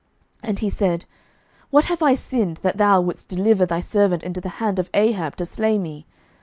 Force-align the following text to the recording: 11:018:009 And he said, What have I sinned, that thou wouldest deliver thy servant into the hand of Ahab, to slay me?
11:018:009 0.41 0.49
And 0.49 0.57
he 0.59 0.69
said, 0.71 1.05
What 1.69 1.85
have 1.85 2.01
I 2.01 2.15
sinned, 2.15 2.57
that 2.63 2.77
thou 2.77 3.01
wouldest 3.01 3.27
deliver 3.27 3.67
thy 3.67 3.81
servant 3.81 4.23
into 4.23 4.41
the 4.41 4.49
hand 4.57 4.79
of 4.79 4.89
Ahab, 4.95 5.35
to 5.35 5.45
slay 5.45 5.77
me? 5.77 6.07